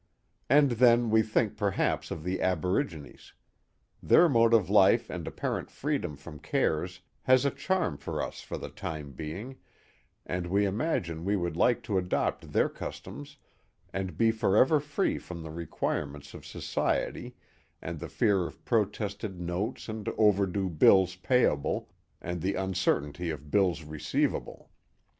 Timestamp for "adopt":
11.99-12.51